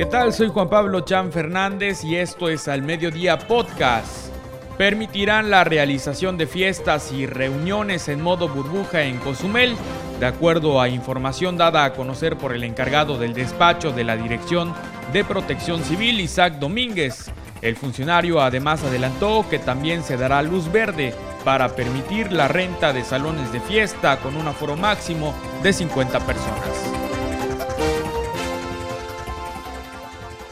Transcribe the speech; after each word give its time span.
¿Qué 0.00 0.06
tal? 0.06 0.32
Soy 0.32 0.48
Juan 0.48 0.70
Pablo 0.70 1.00
Chan 1.02 1.30
Fernández 1.30 2.04
y 2.04 2.16
esto 2.16 2.48
es 2.48 2.68
Al 2.68 2.80
Mediodía 2.80 3.38
Podcast. 3.38 4.32
Permitirán 4.78 5.50
la 5.50 5.62
realización 5.62 6.38
de 6.38 6.46
fiestas 6.46 7.12
y 7.12 7.26
reuniones 7.26 8.08
en 8.08 8.22
modo 8.22 8.48
burbuja 8.48 9.02
en 9.02 9.18
Cozumel, 9.18 9.76
de 10.18 10.24
acuerdo 10.24 10.80
a 10.80 10.88
información 10.88 11.58
dada 11.58 11.84
a 11.84 11.92
conocer 11.92 12.38
por 12.38 12.54
el 12.54 12.64
encargado 12.64 13.18
del 13.18 13.34
despacho 13.34 13.92
de 13.92 14.04
la 14.04 14.16
Dirección 14.16 14.72
de 15.12 15.22
Protección 15.22 15.84
Civil, 15.84 16.18
Isaac 16.20 16.54
Domínguez. 16.54 17.30
El 17.60 17.76
funcionario 17.76 18.40
además 18.40 18.82
adelantó 18.82 19.44
que 19.50 19.58
también 19.58 20.02
se 20.02 20.16
dará 20.16 20.42
luz 20.42 20.72
verde 20.72 21.12
para 21.44 21.68
permitir 21.76 22.32
la 22.32 22.48
renta 22.48 22.94
de 22.94 23.04
salones 23.04 23.52
de 23.52 23.60
fiesta 23.60 24.16
con 24.16 24.34
un 24.36 24.48
aforo 24.48 24.76
máximo 24.76 25.34
de 25.62 25.74
50 25.74 26.20
personas. 26.20 26.89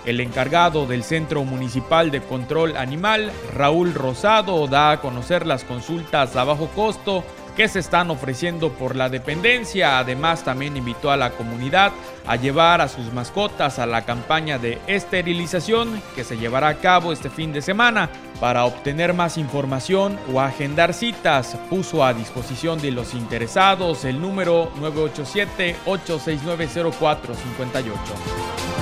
El 0.08 0.20
encargado 0.20 0.86
del 0.86 1.04
Centro 1.04 1.44
Municipal 1.44 2.10
de 2.10 2.22
Control 2.22 2.78
Animal, 2.78 3.30
Raúl 3.54 3.92
Rosado, 3.92 4.66
da 4.66 4.92
a 4.92 5.02
conocer 5.02 5.46
las 5.46 5.64
consultas 5.64 6.34
a 6.34 6.44
bajo 6.44 6.68
costo 6.68 7.22
que 7.54 7.68
se 7.68 7.80
están 7.80 8.10
ofreciendo 8.10 8.72
por 8.72 8.96
la 8.96 9.10
dependencia. 9.10 9.98
Además, 9.98 10.44
también 10.44 10.78
invitó 10.78 11.10
a 11.10 11.18
la 11.18 11.32
comunidad 11.32 11.92
a 12.26 12.36
llevar 12.36 12.80
a 12.80 12.88
sus 12.88 13.12
mascotas 13.12 13.78
a 13.78 13.84
la 13.84 14.06
campaña 14.06 14.58
de 14.58 14.78
esterilización 14.86 16.00
que 16.16 16.24
se 16.24 16.38
llevará 16.38 16.68
a 16.68 16.78
cabo 16.78 17.12
este 17.12 17.28
fin 17.28 17.52
de 17.52 17.60
semana. 17.60 18.08
Para 18.40 18.64
obtener 18.64 19.12
más 19.12 19.36
información 19.36 20.18
o 20.32 20.40
agendar 20.40 20.94
citas, 20.94 21.58
puso 21.68 22.02
a 22.02 22.14
disposición 22.14 22.80
de 22.80 22.92
los 22.92 23.12
interesados 23.12 24.06
el 24.06 24.22
número 24.22 24.72
987-869-0458. 25.84 28.77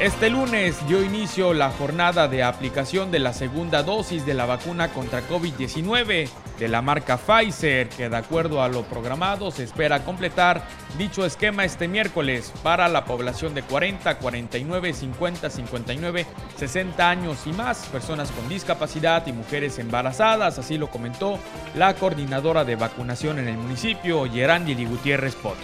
Este 0.00 0.30
lunes 0.30 0.78
dio 0.88 1.04
inicio 1.04 1.52
la 1.52 1.70
jornada 1.70 2.26
de 2.26 2.42
aplicación 2.42 3.10
de 3.10 3.18
la 3.18 3.34
segunda 3.34 3.82
dosis 3.82 4.24
de 4.24 4.32
la 4.32 4.46
vacuna 4.46 4.88
contra 4.94 5.28
COVID-19 5.28 6.26
de 6.58 6.68
la 6.68 6.80
marca 6.80 7.18
Pfizer, 7.18 7.90
que 7.90 8.08
de 8.08 8.16
acuerdo 8.16 8.62
a 8.62 8.68
lo 8.68 8.84
programado 8.84 9.50
se 9.50 9.62
espera 9.62 10.02
completar 10.02 10.66
dicho 10.96 11.26
esquema 11.26 11.66
este 11.66 11.86
miércoles 11.86 12.50
para 12.62 12.88
la 12.88 13.04
población 13.04 13.52
de 13.52 13.62
40, 13.62 14.16
49, 14.16 14.94
50, 14.94 15.50
59, 15.50 16.26
60 16.56 17.10
años 17.10 17.46
y 17.46 17.52
más, 17.52 17.84
personas 17.88 18.30
con 18.30 18.48
discapacidad 18.48 19.26
y 19.26 19.32
mujeres 19.32 19.78
embarazadas, 19.78 20.58
así 20.58 20.78
lo 20.78 20.88
comentó 20.88 21.38
la 21.76 21.92
coordinadora 21.92 22.64
de 22.64 22.76
vacunación 22.76 23.38
en 23.38 23.48
el 23.48 23.58
municipio, 23.58 24.24
Yerangeli 24.24 24.86
Gutiérrez 24.86 25.34
Pot. 25.34 25.58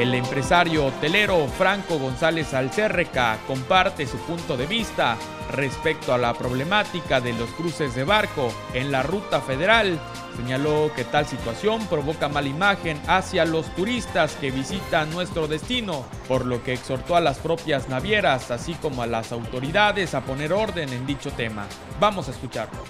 El 0.00 0.14
empresario 0.14 0.86
hotelero 0.86 1.46
Franco 1.46 1.98
González 1.98 2.54
Alcérreca 2.54 3.36
comparte 3.46 4.06
su 4.06 4.16
punto 4.16 4.56
de 4.56 4.64
vista 4.64 5.18
respecto 5.50 6.14
a 6.14 6.18
la 6.18 6.32
problemática 6.32 7.20
de 7.20 7.34
los 7.34 7.50
cruces 7.50 7.94
de 7.94 8.04
barco 8.04 8.50
en 8.72 8.90
la 8.92 9.02
ruta 9.02 9.42
federal. 9.42 10.00
Señaló 10.38 10.90
que 10.96 11.04
tal 11.04 11.26
situación 11.26 11.86
provoca 11.86 12.30
mala 12.30 12.48
imagen 12.48 12.98
hacia 13.08 13.44
los 13.44 13.66
turistas 13.74 14.36
que 14.36 14.50
visitan 14.50 15.10
nuestro 15.10 15.46
destino, 15.48 16.06
por 16.26 16.46
lo 16.46 16.64
que 16.64 16.72
exhortó 16.72 17.14
a 17.14 17.20
las 17.20 17.38
propias 17.38 17.90
navieras, 17.90 18.50
así 18.50 18.72
como 18.80 19.02
a 19.02 19.06
las 19.06 19.32
autoridades, 19.32 20.14
a 20.14 20.22
poner 20.22 20.54
orden 20.54 20.90
en 20.94 21.06
dicho 21.06 21.30
tema. 21.30 21.66
Vamos 22.00 22.26
a 22.28 22.30
escucharlo. 22.30 22.80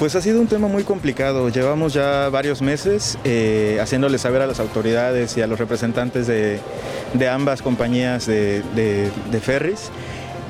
Pues 0.00 0.16
ha 0.16 0.22
sido 0.22 0.40
un 0.40 0.46
tema 0.46 0.66
muy 0.66 0.82
complicado. 0.82 1.50
Llevamos 1.50 1.92
ya 1.92 2.30
varios 2.30 2.62
meses 2.62 3.18
eh, 3.22 3.76
haciéndole 3.82 4.16
saber 4.16 4.40
a 4.40 4.46
las 4.46 4.58
autoridades 4.58 5.36
y 5.36 5.42
a 5.42 5.46
los 5.46 5.58
representantes 5.58 6.26
de, 6.26 6.58
ambas 7.30 7.60
compañías 7.60 8.24
de, 8.24 8.62
de, 8.74 9.40
ferries 9.40 9.90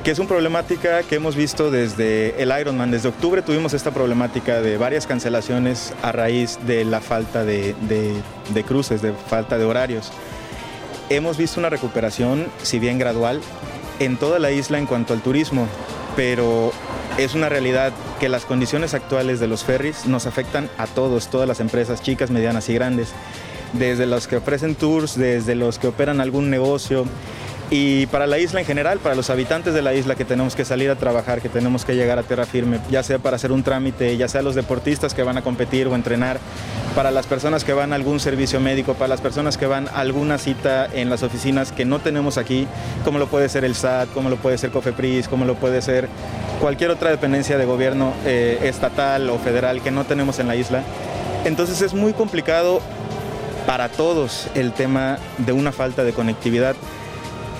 que 0.04 0.12
es 0.12 0.20
una 0.20 0.28
problemática 0.28 1.02
que 1.02 1.16
hemos 1.16 1.34
visto 1.34 1.72
desde 1.72 2.40
el 2.40 2.52
Ironman. 2.60 2.92
Desde 2.92 3.08
octubre 3.08 3.42
tuvimos 3.42 3.74
esta 3.74 3.90
problemática 3.90 4.60
de 4.60 4.76
varias 4.76 5.08
cancelaciones 5.08 5.94
a 6.00 6.12
raíz 6.12 6.60
de 6.68 6.84
la 6.84 7.00
falta 7.00 7.44
de, 7.44 7.74
de, 7.88 8.62
cruces, 8.62 9.02
de 9.02 9.12
falta 9.12 9.58
de 9.58 9.64
horarios. 9.64 10.12
Hemos 11.08 11.36
visto 11.36 11.58
una 11.58 11.70
recuperación, 11.70 12.46
si 12.62 12.78
bien 12.78 13.00
gradual, 13.00 13.40
en 13.98 14.16
toda 14.16 14.38
la 14.38 14.52
isla 14.52 14.78
en 14.78 14.86
cuanto 14.86 15.12
al 15.12 15.22
turismo, 15.22 15.66
pero 16.14 16.72
es 17.24 17.34
una 17.34 17.48
realidad 17.48 17.92
que 18.18 18.28
las 18.28 18.44
condiciones 18.46 18.94
actuales 18.94 19.40
de 19.40 19.46
los 19.46 19.64
ferries 19.64 20.06
nos 20.06 20.26
afectan 20.26 20.70
a 20.78 20.86
todos, 20.86 21.28
todas 21.28 21.46
las 21.46 21.60
empresas, 21.60 22.02
chicas, 22.02 22.30
medianas 22.30 22.68
y 22.68 22.74
grandes, 22.74 23.12
desde 23.74 24.06
los 24.06 24.26
que 24.26 24.36
ofrecen 24.36 24.74
tours, 24.74 25.16
desde 25.16 25.54
los 25.54 25.78
que 25.78 25.88
operan 25.88 26.20
algún 26.20 26.48
negocio, 26.50 27.04
y 27.72 28.06
para 28.06 28.26
la 28.26 28.38
isla 28.38 28.58
en 28.58 28.66
general, 28.66 28.98
para 28.98 29.14
los 29.14 29.30
habitantes 29.30 29.74
de 29.74 29.80
la 29.80 29.94
isla 29.94 30.16
que 30.16 30.24
tenemos 30.24 30.56
que 30.56 30.64
salir 30.64 30.90
a 30.90 30.96
trabajar, 30.96 31.40
que 31.40 31.48
tenemos 31.48 31.84
que 31.84 31.94
llegar 31.94 32.18
a 32.18 32.24
tierra 32.24 32.44
firme, 32.44 32.80
ya 32.90 33.04
sea 33.04 33.20
para 33.20 33.36
hacer 33.36 33.52
un 33.52 33.62
trámite, 33.62 34.16
ya 34.16 34.26
sea 34.26 34.42
los 34.42 34.56
deportistas 34.56 35.14
que 35.14 35.22
van 35.22 35.38
a 35.38 35.42
competir 35.42 35.86
o 35.86 35.94
entrenar, 35.94 36.40
para 36.96 37.12
las 37.12 37.26
personas 37.26 37.62
que 37.62 37.72
van 37.72 37.92
a 37.92 37.96
algún 37.96 38.18
servicio 38.18 38.58
médico, 38.58 38.94
para 38.94 39.06
las 39.06 39.20
personas 39.20 39.56
que 39.56 39.66
van 39.66 39.86
a 39.88 40.00
alguna 40.00 40.38
cita 40.38 40.86
en 40.92 41.10
las 41.10 41.22
oficinas 41.22 41.70
que 41.70 41.84
no 41.84 42.00
tenemos 42.00 42.38
aquí, 42.38 42.66
como 43.04 43.20
lo 43.20 43.28
puede 43.28 43.48
ser 43.48 43.64
el 43.64 43.76
SAT, 43.76 44.12
como 44.12 44.30
lo 44.30 44.36
puede 44.36 44.58
ser 44.58 44.70
COFEPRIS, 44.70 45.28
como 45.28 45.44
lo 45.44 45.54
puede 45.54 45.80
ser 45.80 46.08
cualquier 46.60 46.90
otra 46.90 47.10
dependencia 47.10 47.58
de 47.58 47.64
gobierno 47.64 48.12
eh, 48.24 48.58
estatal 48.62 49.28
o 49.30 49.38
federal 49.38 49.82
que 49.82 49.90
no 49.90 50.04
tenemos 50.04 50.38
en 50.38 50.48
la 50.48 50.56
isla. 50.56 50.82
Entonces 51.44 51.80
es 51.82 51.94
muy 51.94 52.12
complicado 52.12 52.80
para 53.66 53.88
todos 53.88 54.48
el 54.54 54.72
tema 54.72 55.18
de 55.38 55.52
una 55.52 55.72
falta 55.72 56.04
de 56.04 56.12
conectividad 56.12 56.76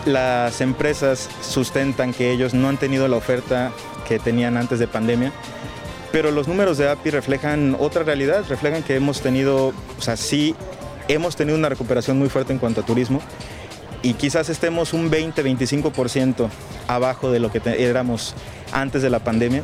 las 0.07 0.61
empresas 0.61 1.29
sustentan 1.43 2.13
que 2.13 2.31
ellos 2.31 2.55
no 2.55 2.69
han 2.69 2.79
tenido 2.79 3.09
la 3.09 3.17
oferta 3.17 3.73
que 4.09 4.19
tenían 4.19 4.57
antes 4.57 4.79
de 4.79 4.89
pandemia, 4.89 5.33
pero 6.13 6.31
los 6.31 6.49
números 6.49 6.79
de 6.79 6.89
API 6.89 7.11
reflejan 7.11 7.77
otra 7.79 8.03
realidad, 8.03 8.45
reflejan 8.49 8.83
que 8.83 8.97
hemos 8.97 9.21
tenido, 9.21 9.69
o 9.69 10.03
sea, 10.03 10.17
sí 10.17 10.55
hemos 11.09 11.37
tenido 11.37 11.57
una 11.57 11.69
recuperación 11.69 12.19
muy 12.19 12.29
fuerte 12.29 12.53
en 12.53 12.59
cuanto 12.59 12.81
a 12.81 12.87
turismo 12.87 13.21
y 14.03 14.15
quizás 14.15 14.49
estemos 14.49 14.93
un 14.95 15.11
20-25% 15.11 16.49
abajo 16.89 17.31
de 17.31 17.39
lo 17.39 17.53
que 17.53 17.61
éramos 17.79 18.35
antes 18.73 19.03
de 19.03 19.11
la 19.11 19.19
pandemia. 19.19 19.63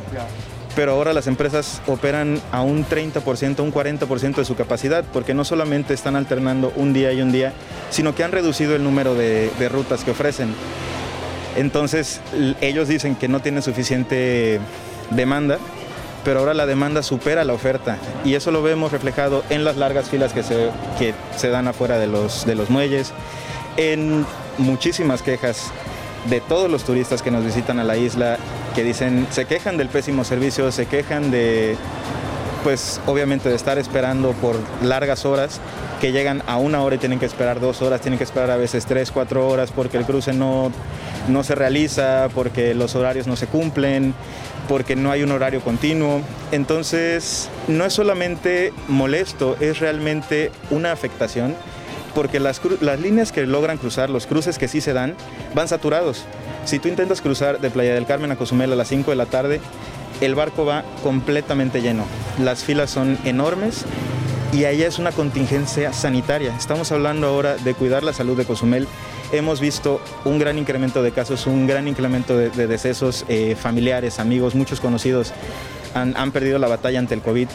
Pero 0.75 0.91
ahora 0.91 1.11
las 1.11 1.25
empresas 1.25 1.81
operan 1.87 2.39
a 2.51 2.61
un 2.61 2.85
30%, 2.85 3.61
un 3.61 3.73
40% 3.73 4.35
de 4.35 4.45
su 4.45 4.55
capacidad, 4.55 5.03
porque 5.11 5.33
no 5.33 5.43
solamente 5.43 5.95
están 5.95 6.15
alternando 6.15 6.71
un 6.75 6.93
día 6.93 7.11
y 7.13 7.21
un 7.21 7.31
día, 7.31 7.53
sino 7.89 8.13
que 8.13 8.23
han 8.23 8.31
reducido 8.31 8.75
el 8.75 8.83
número 8.83 9.15
de, 9.15 9.49
rutas 9.71 10.03
que 10.03 10.11
ofrecen. 10.11 10.53
Entonces, 11.55 12.21
ellos 12.61 12.87
dicen 12.87 13.15
que 13.15 13.27
no 13.27 13.39
tienen 13.39 13.63
suficiente 13.63 14.59
demanda, 15.09 15.57
pero 16.23 16.41
ahora 16.41 16.53
la 16.53 16.67
demanda 16.67 17.01
supera 17.01 17.43
la 17.43 17.53
oferta. 17.53 17.97
Y 18.23 18.35
eso 18.35 18.51
lo 18.51 18.61
vemos 18.61 18.91
reflejado 18.91 19.43
en 19.49 19.63
las 19.63 19.77
largas 19.77 20.09
filas 20.09 20.31
que 20.31 20.43
se, 20.43 20.69
que 20.99 21.15
se 21.35 21.49
dan 21.49 21.67
afuera 21.67 21.97
de 21.97 22.05
los, 22.05 22.45
de 22.45 22.53
los 22.53 22.69
muelles, 22.69 23.13
en 23.77 24.27
muchísimas 24.59 25.23
quejas 25.23 25.71
de 26.29 26.41
todos 26.41 26.69
los 26.69 26.83
turistas 26.83 27.21
que 27.21 27.31
nos 27.31 27.43
visitan 27.43 27.79
a 27.79 27.83
la 27.83 27.97
isla 27.97 28.37
que 28.77 28.83
dicen, 28.83 29.25
se 29.31 29.45
quejan 29.45 29.75
del 29.75 29.89
pésimo 29.89 30.23
servicio, 30.23 30.71
se 30.71 30.85
quejan 30.85 31.31
de, 31.31 31.75
pues 32.63 33.01
obviamente 33.07 33.49
de 33.49 33.55
estar 33.55 33.79
esperando 33.79 34.33
por 34.33 34.55
largas 34.83 35.25
horas, 35.25 35.59
que 35.99 36.11
llegan 36.11 36.43
a 36.45 36.57
una 36.57 36.83
hora 36.83 36.95
y 36.95 36.99
tienen 36.99 37.17
que 37.17 37.25
esperar 37.25 37.59
dos 37.59 37.81
horas, 37.81 38.01
tienen 38.01 38.19
que 38.19 38.23
esperar 38.23 38.51
a 38.51 38.55
veces 38.55 38.85
tres, 38.85 39.11
cuatro 39.11 39.47
horas 39.47 39.71
porque 39.71 39.97
el 39.97 40.05
cruce 40.05 40.31
no, 40.31 40.71
no 41.27 41.43
se 41.43 41.55
realiza, 41.55 42.29
porque 42.35 42.75
los 42.75 42.93
horarios 42.93 43.25
no 43.25 43.35
se 43.35 43.47
cumplen, 43.47 44.13
porque 44.67 44.95
no 44.95 45.09
hay 45.09 45.23
un 45.23 45.31
horario 45.31 45.61
continuo. 45.61 46.21
Entonces, 46.51 47.49
no 47.67 47.83
es 47.83 47.93
solamente 47.93 48.73
molesto, 48.87 49.57
es 49.59 49.79
realmente 49.79 50.51
una 50.69 50.91
afectación 50.91 51.55
porque 52.17 52.39
las, 52.39 52.59
líneas 52.99 53.31
que 53.31 53.45
logran 53.45 53.77
cruzar, 53.77 54.09
los 54.09 54.25
cruces 54.25 54.57
que 54.57 54.67
sí 54.67 54.81
se 54.81 54.91
dan, 54.91 55.13
van 55.53 55.67
saturados. 55.67 56.25
Si 56.65 56.79
tú 56.79 56.87
intentas 56.87 57.21
cruzar 57.21 57.61
de 57.61 57.69
Playa 57.69 57.93
del 57.93 58.07
Carmen 58.07 58.31
a 58.31 58.35
Cozumel 58.35 58.73
a 58.73 58.75
las 58.75 58.87
5 58.87 59.11
de 59.11 59.15
la 59.15 59.27
tarde, 59.27 59.61
el 60.19 60.33
barco 60.33 60.65
va 60.65 60.83
completamente 61.03 61.79
lleno. 61.79 62.05
Las 62.43 62.63
filas 62.63 62.89
son 62.89 63.19
enormes 63.23 63.85
y 64.51 64.65
allá 64.65 64.87
es 64.87 64.97
una 64.97 65.11
contingencia 65.11 65.93
sanitaria. 65.93 66.55
Estamos 66.57 66.91
hablando 66.91 67.27
ahora 67.27 67.55
de 67.55 67.75
cuidar 67.75 68.01
la 68.01 68.13
salud 68.13 68.35
de 68.35 68.45
Cozumel. 68.45 68.87
Hemos 69.31 69.61
visto 69.61 70.01
un 70.25 70.39
gran 70.39 70.57
incremento 70.57 71.03
de 71.03 71.11
casos, 71.11 71.45
un 71.45 71.67
gran 71.67 71.87
incremento 71.87 72.35
de, 72.35 72.49
decesos 72.65 73.25
eh, 73.27 73.55
familiares, 73.55 74.17
amigos, 74.17 74.55
muchos 74.55 74.79
conocidos 74.79 75.33
han 75.93 76.31
perdido 76.31 76.59
la 76.59 76.67
batalla 76.67 76.99
ante 76.99 77.15
el 77.15 77.21
COVID 77.21 77.47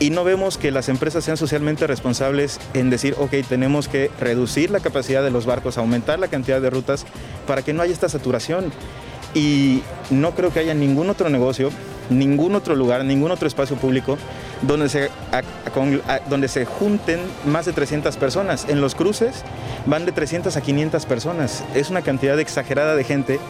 y 0.00 0.10
no 0.10 0.22
vemos 0.22 0.58
que 0.58 0.70
las 0.70 0.88
empresas 0.88 1.24
sean 1.24 1.36
socialmente 1.36 1.86
responsables 1.86 2.60
en 2.74 2.88
decir, 2.88 3.16
ok, 3.18 3.32
tenemos 3.48 3.88
que 3.88 4.10
reducir 4.20 4.70
la 4.70 4.80
capacidad 4.80 5.22
de 5.24 5.30
los 5.30 5.44
barcos, 5.44 5.76
aumentar 5.76 6.18
la 6.18 6.28
cantidad 6.28 6.60
de 6.60 6.70
rutas 6.70 7.04
para 7.46 7.62
que 7.62 7.72
no 7.72 7.82
haya 7.82 7.92
esta 7.92 8.08
saturación. 8.08 8.72
Y 9.34 9.82
no 10.10 10.34
creo 10.34 10.52
que 10.52 10.60
haya 10.60 10.72
ningún 10.72 11.10
otro 11.10 11.28
negocio, 11.28 11.70
ningún 12.10 12.54
otro 12.54 12.76
lugar, 12.76 13.04
ningún 13.04 13.30
otro 13.30 13.46
espacio 13.48 13.76
público 13.76 14.16
donde 14.62 14.88
se, 14.88 15.10
donde 16.30 16.48
se 16.48 16.64
junten 16.64 17.20
más 17.44 17.66
de 17.66 17.72
300 17.72 18.16
personas. 18.16 18.66
En 18.68 18.80
los 18.80 18.94
cruces 18.94 19.42
van 19.86 20.06
de 20.06 20.12
300 20.12 20.56
a 20.56 20.60
500 20.60 21.06
personas. 21.06 21.64
Es 21.74 21.90
una 21.90 22.02
cantidad 22.02 22.38
exagerada 22.38 22.94
de 22.94 23.04
gente 23.04 23.40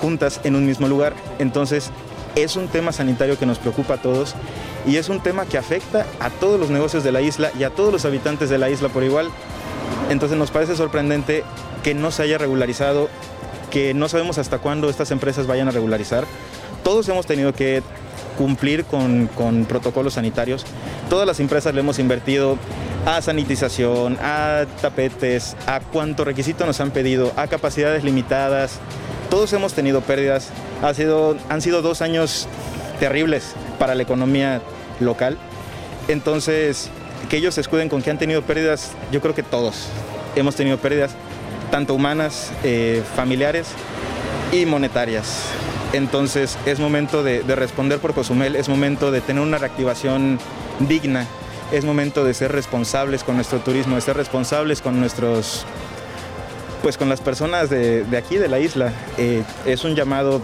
juntas 0.00 0.40
en 0.44 0.54
un 0.54 0.66
mismo 0.66 0.86
lugar. 0.86 1.14
Entonces, 1.38 1.90
es 2.34 2.56
un 2.56 2.68
tema 2.68 2.92
sanitario 2.92 3.38
que 3.38 3.46
nos 3.46 3.58
preocupa 3.58 3.94
a 3.94 4.02
todos 4.02 4.34
y 4.86 4.96
es 4.96 5.08
un 5.08 5.20
tema 5.20 5.46
que 5.46 5.58
afecta 5.58 6.06
a 6.20 6.30
todos 6.30 6.58
los 6.58 6.70
negocios 6.70 7.04
de 7.04 7.12
la 7.12 7.20
isla 7.20 7.50
y 7.58 7.64
a 7.64 7.70
todos 7.70 7.92
los 7.92 8.04
habitantes 8.04 8.48
de 8.50 8.58
la 8.58 8.70
isla 8.70 8.88
por 8.88 9.04
igual. 9.04 9.30
Entonces 10.10 10.38
nos 10.38 10.50
parece 10.50 10.76
sorprendente 10.76 11.44
que 11.82 11.94
no 11.94 12.10
se 12.10 12.22
haya 12.22 12.38
regularizado, 12.38 13.08
que 13.70 13.94
no 13.94 14.08
sabemos 14.08 14.38
hasta 14.38 14.58
cuándo 14.58 14.88
estas 14.88 15.10
empresas 15.10 15.46
vayan 15.46 15.68
a 15.68 15.72
regularizar. 15.72 16.24
Todos 16.82 17.08
hemos 17.08 17.26
tenido 17.26 17.52
que 17.52 17.82
cumplir 18.38 18.84
con, 18.84 19.28
protocolos 19.68 20.14
sanitarios. 20.14 20.64
Todas 21.10 21.26
las 21.26 21.40
empresas 21.40 21.74
le 21.74 21.80
hemos 21.80 21.98
invertido 21.98 22.56
a 23.04 23.20
sanitización, 23.20 24.16
a 24.22 24.64
tapetes, 24.80 25.56
a 25.66 25.80
cuánto 25.80 26.24
requisito 26.24 26.64
nos 26.64 26.80
han 26.80 26.90
pedido, 26.90 27.32
a 27.36 27.48
capacidades 27.48 28.04
limitadas. 28.04 28.78
Todos 29.30 29.52
hemos 29.52 29.74
tenido 29.74 30.00
pérdidas. 30.00 30.48
Ha 30.82 30.94
sido, 30.94 31.36
han 31.48 31.60
sido 31.60 31.82
dos 31.82 32.02
años 32.02 32.48
terribles 32.98 33.54
para 33.78 33.94
la 33.94 34.02
economía 34.02 34.62
local. 35.00 35.38
Entonces, 36.08 36.90
que 37.28 37.36
ellos 37.36 37.54
se 37.54 37.60
escuden 37.60 37.88
con 37.88 38.02
que 38.02 38.10
han 38.10 38.18
tenido 38.18 38.42
pérdidas, 38.42 38.92
yo 39.12 39.20
creo 39.20 39.34
que 39.34 39.42
todos 39.42 39.88
hemos 40.36 40.54
tenido 40.54 40.78
pérdidas, 40.78 41.12
tanto 41.70 41.94
humanas, 41.94 42.50
eh, 42.64 43.02
familiares 43.16 43.68
y 44.52 44.66
monetarias. 44.66 45.42
Entonces 45.92 46.58
es 46.66 46.80
momento 46.80 47.22
de, 47.22 47.42
responder 47.42 47.98
por 47.98 48.14
Cozumel, 48.14 48.56
es 48.56 48.68
momento 48.68 49.10
de 49.10 49.20
tener 49.20 49.42
una 49.42 49.58
reactivación 49.58 50.38
digna, 50.80 51.26
es 51.72 51.84
momento 51.84 52.24
de 52.24 52.34
ser 52.34 52.52
responsables 52.52 53.24
con 53.24 53.36
nuestro 53.36 53.58
turismo, 53.60 53.96
de 53.96 54.02
ser 54.02 54.16
responsables 54.16 54.82
con 54.82 55.00
nuestros, 55.00 55.64
pues 56.82 56.96
con 56.96 57.08
las 57.08 57.20
personas 57.20 57.70
de, 57.70 58.04
aquí, 58.16 58.36
de 58.36 58.48
la 58.48 58.58
isla. 58.58 58.92
Eh, 59.16 59.42
es 59.66 59.84
un 59.84 59.94
llamado 59.94 60.40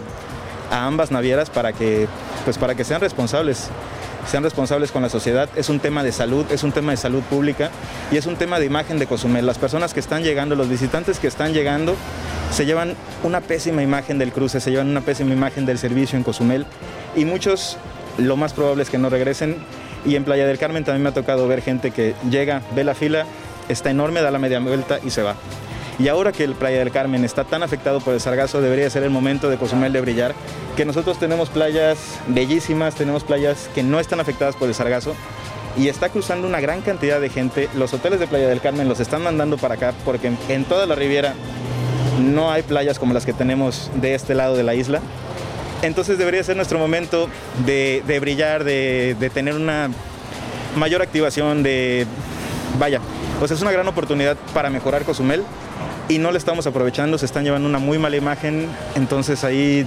a 0.71 0.85
ambas 0.85 1.11
navieras 1.11 1.49
para 1.49 1.73
que, 1.73 2.07
pues 2.43 2.57
para 2.57 2.75
que 2.75 2.83
sean 2.83 3.01
responsables 3.01 3.69
sean 4.25 4.43
responsables 4.43 4.91
con 4.91 5.01
la 5.01 5.09
sociedad. 5.09 5.49
Es 5.55 5.69
un 5.69 5.79
tema 5.79 6.03
de 6.03 6.11
salud, 6.11 6.45
es 6.51 6.63
un 6.63 6.71
tema 6.71 6.91
de 6.91 6.97
salud 6.97 7.21
pública 7.23 7.69
y 8.11 8.17
es 8.17 8.25
un 8.25 8.35
tema 8.35 8.59
de 8.59 8.65
imagen 8.65 8.97
de 8.99 9.07
Cozumel. 9.07 9.45
Las 9.45 9.57
personas 9.57 9.93
que 9.93 9.99
están 9.99 10.23
llegando, 10.23 10.55
los 10.55 10.67
visitantes 10.67 11.19
que 11.19 11.27
están 11.27 11.53
llegando, 11.53 11.95
se 12.51 12.65
llevan 12.65 12.95
una 13.23 13.41
pésima 13.41 13.83
imagen 13.83 14.17
del 14.17 14.31
cruce, 14.31 14.59
se 14.59 14.71
llevan 14.71 14.89
una 14.89 15.01
pésima 15.01 15.33
imagen 15.33 15.65
del 15.65 15.77
servicio 15.77 16.17
en 16.17 16.23
Cozumel 16.23 16.65
y 17.15 17.25
muchos 17.25 17.77
lo 18.17 18.35
más 18.35 18.53
probable 18.53 18.83
es 18.83 18.89
que 18.89 18.97
no 18.97 19.09
regresen. 19.09 19.57
Y 20.05 20.15
en 20.15 20.23
Playa 20.23 20.45
del 20.45 20.59
Carmen 20.59 20.83
también 20.83 21.01
me 21.03 21.09
ha 21.09 21.13
tocado 21.13 21.47
ver 21.47 21.61
gente 21.61 21.89
que 21.91 22.13
llega, 22.29 22.61
ve 22.75 22.83
la 22.83 22.93
fila, 22.93 23.25
está 23.69 23.89
enorme, 23.89 24.21
da 24.21 24.29
la 24.29 24.37
media 24.39 24.59
vuelta 24.59 24.99
y 25.03 25.09
se 25.09 25.23
va. 25.23 25.35
Y 25.97 26.09
ahora 26.09 26.31
que 26.31 26.43
el 26.43 26.55
Playa 26.55 26.79
del 26.79 26.91
Carmen 26.91 27.23
está 27.23 27.45
tan 27.45 27.63
afectado 27.63 28.01
por 28.01 28.13
el 28.13 28.19
sargazo, 28.19 28.61
debería 28.61 28.89
ser 28.89 29.03
el 29.03 29.11
momento 29.11 29.49
de 29.49 29.57
Cozumel 29.57 29.93
de 29.93 30.01
brillar. 30.01 30.35
Que 30.75 30.83
nosotros 30.83 31.17
tenemos 31.17 31.49
playas 31.49 32.19
bellísimas, 32.27 32.95
tenemos 32.95 33.23
playas 33.23 33.69
que 33.73 33.81
no 33.81 33.99
están 33.99 34.19
afectadas 34.19 34.55
por 34.55 34.67
el 34.67 34.75
sargazo. 34.75 35.15
Y 35.77 35.87
está 35.87 36.09
cruzando 36.09 36.47
una 36.47 36.59
gran 36.59 36.81
cantidad 36.81 37.21
de 37.21 37.29
gente. 37.29 37.69
Los 37.75 37.93
hoteles 37.93 38.19
de 38.19 38.27
Playa 38.27 38.47
del 38.47 38.61
Carmen 38.61 38.89
los 38.89 38.99
están 38.99 39.23
mandando 39.23 39.57
para 39.57 39.75
acá 39.75 39.93
porque 40.03 40.31
en 40.49 40.65
toda 40.65 40.85
la 40.85 40.95
Riviera 40.95 41.33
no 42.19 42.51
hay 42.51 42.63
playas 42.63 42.99
como 42.99 43.13
las 43.13 43.25
que 43.25 43.33
tenemos 43.33 43.89
de 43.95 44.15
este 44.15 44.35
lado 44.35 44.55
de 44.55 44.63
la 44.63 44.73
isla. 44.73 45.01
Entonces 45.81 46.17
debería 46.17 46.43
ser 46.43 46.55
nuestro 46.55 46.79
momento 46.79 47.29
de, 47.65 48.01
brillar, 48.19 48.63
de, 48.63 49.15
de, 49.19 49.29
tener 49.29 49.55
una 49.55 49.89
mayor 50.75 51.01
activación, 51.01 51.63
de... 51.63 52.07
Vaya, 52.79 52.99
pues 53.39 53.51
es 53.51 53.61
una 53.61 53.71
gran 53.71 53.87
oportunidad 53.87 54.37
para 54.53 54.69
mejorar 54.69 55.03
Cozumel 55.03 55.43
y 56.07 56.19
no 56.19 56.31
le 56.31 56.37
estamos 56.37 56.67
aprovechando, 56.67 57.17
se 57.17 57.25
están 57.25 57.43
llevando 57.43 57.67
una 57.67 57.79
muy 57.79 57.97
mala 57.97 58.15
imagen, 58.15 58.67
entonces 58.95 59.43
ahí 59.43 59.85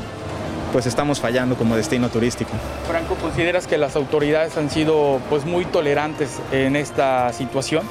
pues 0.73 0.87
estamos 0.87 1.21
fallando 1.21 1.57
como 1.57 1.77
destino 1.77 2.09
turístico. 2.09 2.51
Franco, 2.87 3.15
¿consideras 3.15 3.67
que 3.67 3.79
las 3.79 3.97
autoridades 3.97 4.57
han 4.57 4.71
sido 4.71 5.21
pues 5.31 5.45
muy 5.45 5.65
tolerantes 5.65 6.41
en 6.53 6.77
esta 6.77 7.33
situación? 7.33 7.85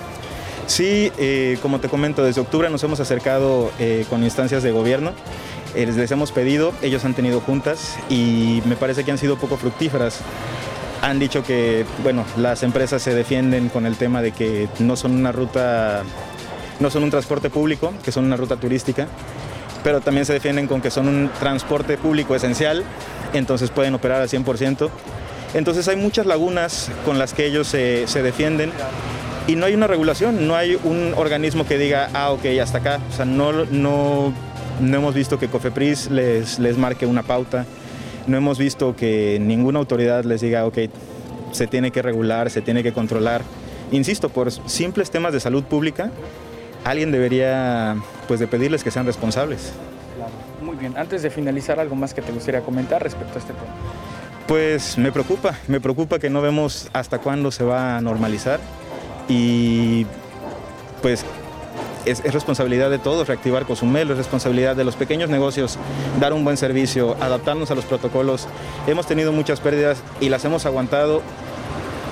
Sí, 0.67 1.11
eh, 1.17 1.57
como 1.61 1.79
te 1.79 1.87
comento, 1.87 2.23
desde 2.23 2.41
octubre 2.41 2.69
nos 2.69 2.83
hemos 2.83 2.99
acercado 2.99 3.71
eh, 3.79 4.05
con 4.09 4.23
instancias 4.23 4.63
de 4.63 4.71
gobierno, 4.71 5.13
eh, 5.75 5.85
les 5.85 6.11
hemos 6.11 6.31
pedido, 6.31 6.73
ellos 6.81 7.05
han 7.05 7.13
tenido 7.13 7.39
juntas 7.39 7.97
y 8.09 8.61
me 8.65 8.75
parece 8.75 9.03
que 9.03 9.11
han 9.11 9.17
sido 9.17 9.37
poco 9.37 9.57
fructíferas. 9.57 10.19
Han 11.01 11.19
dicho 11.19 11.43
que, 11.43 11.85
bueno, 12.03 12.25
las 12.37 12.63
empresas 12.63 13.01
se 13.01 13.13
defienden 13.13 13.69
con 13.69 13.85
el 13.85 13.95
tema 13.97 14.21
de 14.21 14.31
que 14.31 14.67
no 14.79 14.95
son 14.95 15.11
una 15.13 15.31
ruta 15.31 16.03
no 16.79 16.89
son 16.89 17.03
un 17.03 17.09
transporte 17.09 17.49
público, 17.49 17.93
que 18.03 18.11
son 18.11 18.25
una 18.25 18.37
ruta 18.37 18.55
turística, 18.57 19.07
pero 19.83 20.01
también 20.01 20.25
se 20.25 20.33
defienden 20.33 20.67
con 20.67 20.81
que 20.81 20.91
son 20.91 21.07
un 21.07 21.29
transporte 21.39 21.97
público 21.97 22.35
esencial, 22.35 22.83
entonces 23.33 23.69
pueden 23.69 23.95
operar 23.95 24.21
al 24.21 24.29
100%. 24.29 24.89
Entonces 25.53 25.87
hay 25.87 25.95
muchas 25.95 26.25
lagunas 26.25 26.91
con 27.05 27.17
las 27.17 27.33
que 27.33 27.45
ellos 27.45 27.67
se, 27.67 28.05
defienden 28.21 28.71
y 29.47 29.55
no 29.55 29.65
hay 29.65 29.73
una 29.73 29.87
regulación, 29.87 30.47
no 30.47 30.55
hay 30.55 30.77
un 30.83 31.13
organismo 31.15 31.65
que 31.65 31.77
diga, 31.77 32.09
ah, 32.13 32.31
ok, 32.31 32.45
hasta 32.61 32.79
acá. 32.79 32.99
O 33.09 33.15
sea, 33.15 33.25
no, 33.25 33.53
no, 33.53 34.33
no 34.81 34.97
hemos 34.97 35.15
visto 35.15 35.39
que 35.39 35.47
Cofepris 35.47 36.11
les, 36.11 36.59
les 36.59 36.77
marque 36.77 37.05
una 37.05 37.23
pauta, 37.23 37.65
no 38.27 38.37
hemos 38.37 38.57
visto 38.57 38.95
que 38.95 39.39
ninguna 39.41 39.79
autoridad 39.79 40.23
les 40.23 40.41
diga, 40.41 40.65
ok, 40.65 40.77
se 41.51 41.67
tiene 41.67 41.91
que 41.91 42.01
regular, 42.01 42.49
se 42.49 42.61
tiene 42.61 42.83
que 42.83 42.91
controlar. 42.93 43.41
Insisto, 43.91 44.29
por 44.29 44.51
simples 44.51 45.09
temas 45.09 45.33
de 45.33 45.39
salud 45.39 45.63
pública, 45.63 46.11
alguien 46.83 47.11
debería 47.11 47.95
pues 48.27 48.39
de 48.39 48.47
pedirles 48.47 48.83
que 48.83 48.91
sean 48.91 49.05
responsables. 49.05 49.71
Muy 50.61 50.75
bien, 50.75 50.97
antes 50.97 51.21
de 51.21 51.29
finalizar, 51.29 51.79
¿algo 51.79 51.95
más 51.95 52.13
que 52.13 52.21
te 52.21 52.31
gustaría 52.31 52.61
comentar 52.61 53.01
respecto 53.01 53.35
a 53.35 53.39
este 53.39 53.53
tema? 53.53 53.67
Pues 54.47 54.97
me 54.97 55.11
preocupa, 55.11 55.55
me 55.67 55.79
preocupa 55.79 56.19
que 56.19 56.29
no 56.29 56.41
vemos 56.41 56.89
hasta 56.93 57.19
cuándo 57.19 57.51
se 57.51 57.63
va 57.63 57.97
a 57.97 58.01
normalizar 58.01 58.59
y 59.27 60.05
pues 61.01 61.25
es, 62.07 62.23
es, 62.23 62.33
responsabilidad 62.33 62.89
de 62.89 62.99
todos 62.99 63.27
reactivar 63.27 63.65
Cozumel, 63.65 64.11
es 64.11 64.17
responsabilidad 64.17 64.75
de 64.75 64.83
los 64.83 64.95
pequeños 64.95 65.29
negocios 65.29 65.77
dar 66.19 66.33
un 66.33 66.43
buen 66.43 66.57
servicio, 66.57 67.15
adaptarnos 67.19 67.71
a 67.71 67.75
los 67.75 67.85
protocolos. 67.85 68.47
Hemos 68.87 69.07
tenido 69.07 69.31
muchas 69.31 69.59
pérdidas 69.59 70.01
y 70.19 70.29
las 70.29 70.43
hemos 70.45 70.65
aguantado. 70.65 71.21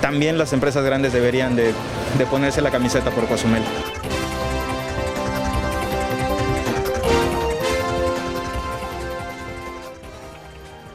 También 0.02 0.38
las 0.38 0.54
empresas 0.54 0.84
grandes 0.84 1.14
deberían 1.14 1.56
de, 1.56 1.74
ponerse 2.30 2.62
la 2.62 2.72
camiseta 2.72 3.12
por 3.12 3.28
Cozumel. 3.28 3.64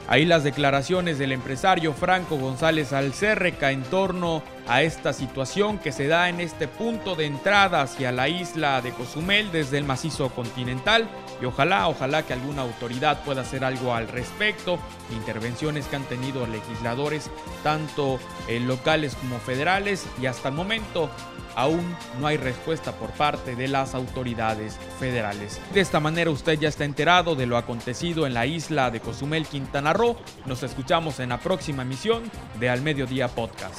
Ahí 0.07 0.25
las 0.25 0.43
declaraciones 0.43 1.19
del 1.19 1.31
empresario 1.31 1.93
Franco 1.93 2.37
González 2.37 2.93
Alcerreca 2.93 3.71
en 3.71 3.85
torno 3.85 4.43
a 4.69 4.83
esta 4.83 5.12
situación 5.12 5.79
que 5.79 5.93
se 5.93 6.07
da 6.07 6.29
en 6.29 6.40
este 6.40 6.69
punto 6.69 7.14
de 7.14 7.26
entrada 7.26 7.83
hacia 7.83 8.12
la 8.12 8.29
isla 8.29 8.81
de 8.81 8.93
Cozumel 8.93 9.50
desde 9.52 9.79
el 9.79 9.85
macizo 9.85 10.29
continental 10.31 11.09
y 11.40 11.45
ojalá, 11.45 11.88
ojalá 11.88 12.25
que 12.25 12.33
alguna 12.33 12.62
autoridad 12.62 13.25
pueda 13.25 13.43
hacer 13.43 13.64
algo 13.64 13.95
al 13.95 14.09
respecto. 14.09 14.79
Intervenciones 15.12 15.87
que 15.87 15.97
han 15.97 16.05
tenido 16.05 16.47
legisladores 16.47 17.31
tanto 17.62 18.19
locales 18.67 19.14
como 19.17 19.38
federales 19.38 20.07
y 20.21 20.26
hasta 20.26 20.49
el 20.49 20.55
momento 20.55 21.11
aún 21.57 21.97
no 22.21 22.26
hay 22.26 22.37
respuesta 22.37 22.93
por 22.93 23.11
parte 23.11 23.57
de 23.57 23.69
las 23.69 23.95
autoridades 23.95 24.79
federales. 24.99 25.61
De 25.75 25.81
esta 25.81 26.00
manera 26.00 26.31
usted 26.31 26.59
ya 26.59 26.69
está 26.69 26.85
enterado 26.85 27.35
de 27.35 27.47
lo 27.47 27.57
acontecido 27.57 28.26
en 28.26 28.35
la 28.35 28.47
isla 28.47 28.90
de 28.90 29.00
Cozumel, 29.00 29.47
Quintana 29.47 29.93
Roo. 29.93 30.17
Nos 30.47 30.62
escuchamos 30.62 31.21
en 31.21 31.31
la 31.31 31.38
próxima 31.38 31.83
emisión 31.83 32.23
de 32.59 32.71
Al 32.71 32.83
Mediodía 32.83 33.29
Podcast. 33.29 33.79